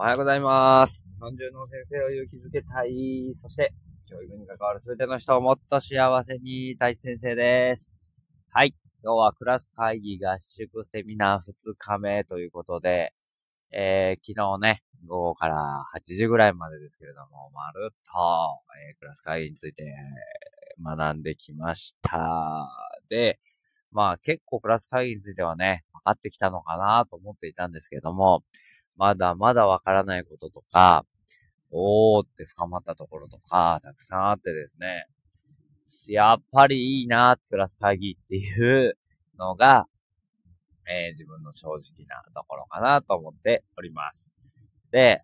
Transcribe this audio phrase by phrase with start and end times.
[0.00, 1.04] おはようございます。
[1.14, 3.32] 日本中の先生を勇気づけたい。
[3.34, 3.74] そして、
[4.08, 7.94] 教育に関わるすべての人をもっと幸せに、大地先生です。
[8.48, 8.74] はい。
[9.04, 13.12] 今日はクラス会議合宿セミナー2日目ということで、
[13.72, 19.94] えー、昨日ね、午後から8時ぐらいまでですけれども、まるっと、えー、クラス会議について
[20.82, 22.70] 学んできました。
[23.10, 23.38] で、
[23.92, 28.44] まあ結構クラス会議についてはね、分かってきたのかなと思っていたんですけれども、
[28.96, 31.04] まだまだわからないこととか、
[31.70, 35.06] おーって深まったところとか、たくさんあってですね、
[36.08, 38.96] やっぱりいいな、クラス会議っていう
[39.38, 39.86] のが、
[40.88, 44.34] えー、自分の正直なところかなと思っております。
[44.90, 45.22] で、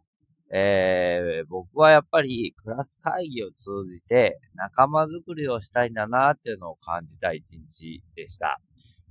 [0.52, 8.60] えー、僕はやっぱりクラス会議を通じて仲間づくりをしたいんだなっていうのを感じた一日でした。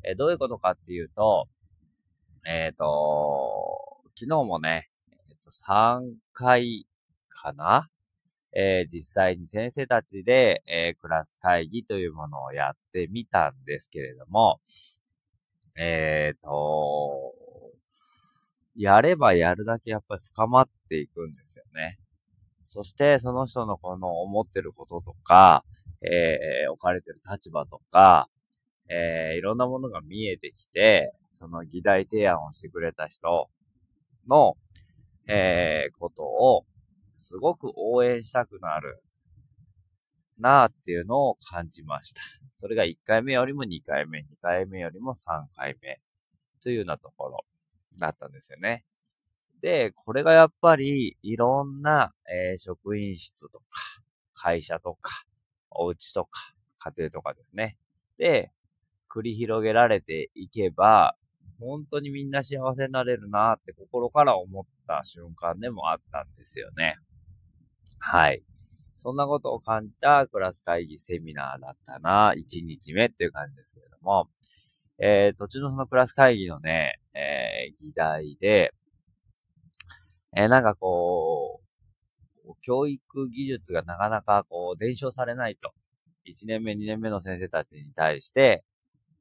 [0.03, 1.47] えー、どういうことかっていうと、
[2.47, 3.64] えっ、ー、と、
[4.17, 4.87] 昨日もね、
[5.29, 5.99] えっ、と、3
[6.31, 6.87] 回
[7.27, 7.89] かな？
[8.55, 14.61] えー、実際に先生たちで、えー、クラス会議というものをやってみたんですけれども、
[15.77, 17.33] えっ、ー、と、
[18.77, 21.99] やればやるだけやっぱり深まっていくんですよね。
[22.63, 25.65] そして、その人のこの思ってることとか、
[26.01, 26.37] え、
[26.69, 28.29] 置かれてる立場とか、
[28.87, 33.49] え、いろんなものが見えてきて、その議題提案をしてくれた人
[34.27, 34.57] の、
[35.27, 36.65] えー、ことを、
[37.15, 39.01] すごく応援したくなる
[40.37, 42.21] なーっていうのを感じました。
[42.55, 45.99] それが1回目よりも2回目、2回目よりも3回目
[46.61, 47.45] というようなところ
[47.97, 48.85] だったんですよね。
[49.61, 53.63] で、これがやっぱりいろんな、えー、職員室とか、
[54.33, 55.23] 会社とか、
[55.71, 57.77] お家とか、家庭とかですね。
[58.17, 58.51] で、
[59.09, 61.15] 繰り広げられていけば、
[61.59, 66.97] 本当にみんな幸せになれるなって心から思った瞬間でもあったんですよね。
[67.99, 68.43] はい。
[68.95, 74.29] そんなことを感じたクラス会議セミナーだったな、1日目っていう感じですけれども、
[74.97, 78.73] えー、途中のそのクラス会議のね、えー、議題で、
[80.37, 81.61] えー、なんかこ
[82.45, 85.73] う、教育技術がなかなかこう、伝承されないと。
[86.25, 88.63] 1年目、2年目の先生たちに対して、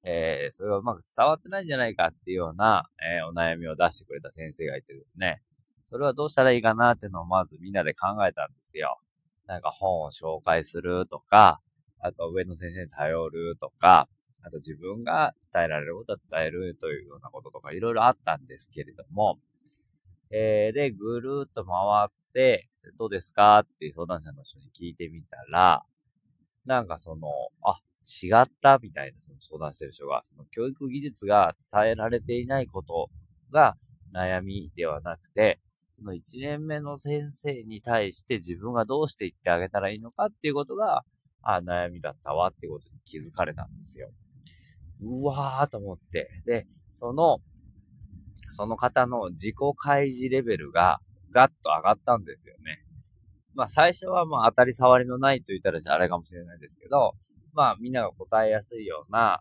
[0.07, 5.43] えー、それがうまく伝わってないんじゃないかっていうような、えー、お悩みを出してくれた先生がいてですね、
[5.83, 8.99] それはどうしたらいいかなっていうのをまずみんなで考えたんですよ。
[9.47, 11.61] なんか本を紹介するとか、
[12.01, 14.09] あと上の先生に頼るとか、
[14.43, 19.39] あと自分が伝えられることは伝えるというようなこととかいろいろあったんですけれども、
[20.31, 21.75] えー、で、ぐるーっと回
[22.07, 25.85] って、どうですかっていう相談者の人に聞いてみたら、
[26.67, 27.29] なんかその、
[27.63, 27.79] あ、
[28.23, 28.79] 違った？
[28.79, 33.11] みたいな、その相談してる人が、その教育技術が伝えられていないこと
[33.51, 33.77] が
[34.15, 35.61] 悩みではなくて、
[35.93, 41.05] その1年目の先生に対して自分がどうして言ってあげたらいいのかっていうことが、
[41.43, 44.11] あ悩みだったわっていうことに気づかれたんですよ。
[45.01, 46.31] うわーと思って。
[46.47, 47.39] で、その、
[48.51, 51.01] その方の自己開示レベルが
[51.31, 52.85] ガッと上がったんですよね。
[53.55, 57.15] まあ最初はまあ当たり障りのないと言ったらあれかもしれないですけど、
[57.55, 59.41] まあみんなが答えやすいような、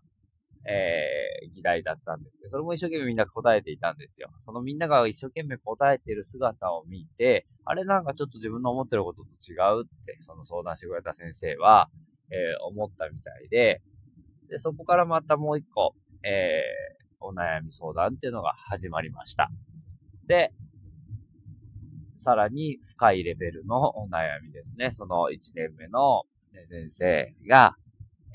[0.66, 4.30] えー、議題だったんですけど、それも一生懸命みんな答えていたんですよ。
[4.40, 11.90] そのみんなが一生懸命答えてる姿を見て、あれなんかちょっと自分の思ってることと違うって、その相談してくれた先生は、
[12.32, 13.82] えー、思ったみたいで、
[14.50, 19.50] で、そこからまたもう一個、えー、お悩み相談っていうのが始まりました。
[20.28, 20.54] で、
[22.16, 24.92] さらに深いレベルのお悩みですね。
[24.92, 26.24] その1年目の
[26.70, 27.76] 先生が、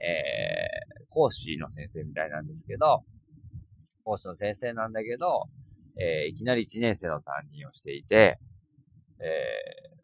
[0.01, 3.05] えー、講師の先生みたいなんですけど、
[4.05, 5.45] 講師の先生なんだけど、
[6.01, 8.39] えー、いきなり1年生の担任をしていて、
[9.21, 9.25] え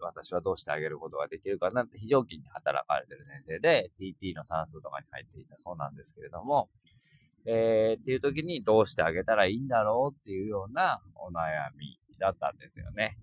[0.01, 6.69] ー、私はどうしてあげることができるかなって非常勤に働かれてる先生で、TT の算数とかに入っていたそうなんですけれども、
[7.47, 13.19] えー、っていう時にどうしてあげたらいいんだろうっていうようなお悩みだったんですよね。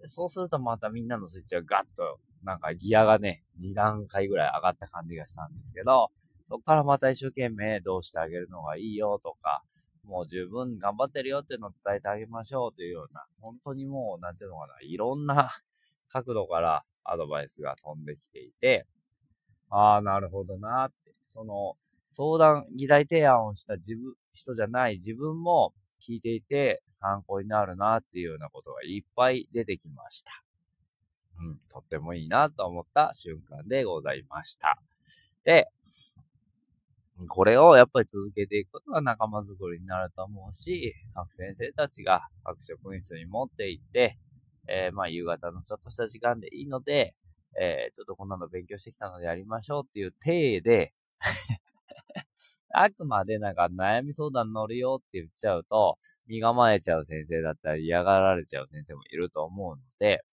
[0.00, 6.10] でそうするとまたみんなのスイッチがガッとなんかギアがね、2段階ぐらい上がった感じがしたんですけど、
[6.42, 9.62] そこからまた一生懸命どうしてあげるのがいいよとか、
[10.04, 15.50] もう十分頑張ってるよっていうのを伝えてあげましょうというような、本当にもう、なんていうのかな、いろんな
[16.08, 18.86] 角度からアドバイスが飛んできていて、
[19.70, 21.76] ああ、なるほどなって、その、
[22.08, 30.43] 相談、議題提案をした自分、人じゃない自分も聞いていて参考になるなっていうようなことがいっぱい出てきました。
[31.40, 34.78] うん、とってもいいなと思った瞬間でございました。
[35.44, 35.68] で、
[37.28, 44.18] これをやっぱり続けていくことが仲間づくりになると思うし、各先生たちが各職員室に持って行って、
[44.66, 47.14] えー、まあ、夕方のちょっとした時間でいいので、
[47.60, 50.92] えー、ちょっとこんなの勉強してきたのでやりましょうっていう体で
[52.74, 60.24] あくまでなんか悩み相談乗るよって言っちゃうと、身構えちゃう先生だったり嫌がられちゃう先生もいると思うので、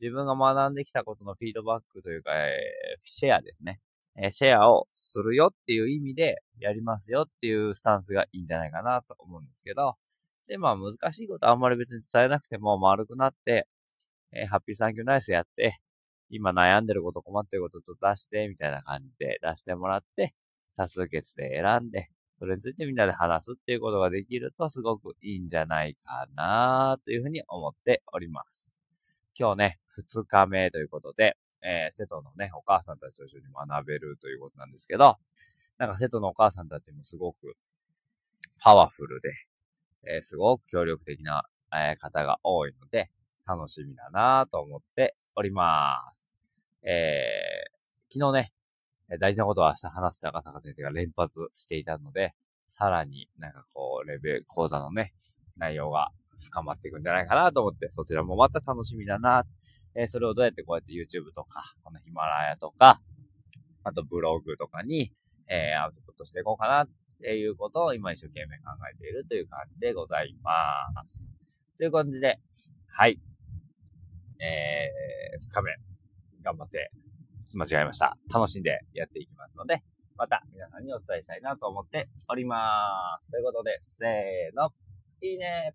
[0.00, 3.78] 自分が学んできたことのフィードバックというか、えー、シェアですね。
[4.16, 9.96] えー、シェアをするよっていう意味でやりますよっていうスタンスがいいんじゃないかなと思うんですけど、
[10.46, 13.66] で、まあ難しいことあんまり別に伝えなくても丸くなって、
[14.32, 15.80] えー、ハッピーサンキューナイスやって、
[16.30, 20.34] 今悩んでること困ってることと出して、みたいな感じで出してもらって、
[20.76, 28.73] 多数決で選んで、それについてみんなで話すっていうことができるとすごくいいんじゃないかなというふうに思っております。
[29.36, 35.16] 今日ね、二日目ということで、えー、瀬戸のね、お母さんたちと一緒に学べるということなんですけど、
[35.76, 37.56] なんか瀬戸のお母さんたちもすごく
[38.60, 39.30] パワフルで、
[40.06, 41.42] えー、すごく協力的な、
[41.72, 43.10] えー、方が多いので、
[43.46, 46.38] 楽しみだなと思っております。
[46.82, 48.52] えー、昨日ね、
[49.18, 52.34] 大事なことは明日話す高坂先生が連発していたので、
[52.68, 55.12] さらになんかこう、レベル、講座のね、
[55.56, 59.44] 内容が深まっていくんじゃないかなと思って、そちらもまた楽しみだな。
[59.96, 62.98] えー、それをどうやってこうやって YouTube とか、このヒマラヤとか、
[63.84, 65.12] あとブログとかに、
[65.48, 66.88] えー、アウトプットしていこうかなっ
[67.20, 70.52] ていうことを今一生懸命考えているという感じでございま
[71.06, 71.28] す。
[71.78, 72.40] という感じで、
[72.88, 73.20] はい。
[74.40, 75.76] えー、二日目、
[76.42, 76.90] 頑張って
[77.54, 78.16] 間違えました。
[78.32, 79.82] 楽しんでやっていきますので、
[80.16, 83.30] また皆さんにお伝えしたいなと思っております。
[83.30, 84.70] ということで、せーの、
[85.20, 85.74] いいね